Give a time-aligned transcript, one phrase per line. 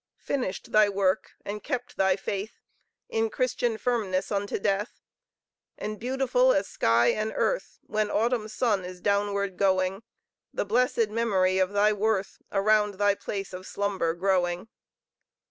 [0.23, 2.53] Finished thy work, and kept thy faith
[3.07, 4.99] In Christian firmness unto death
[5.77, 10.01] And beautiful as sky and earth, When Autumn's sun is downward going,
[10.51, 14.69] The blessed memory of thy worth Around thy place of slumber glowing!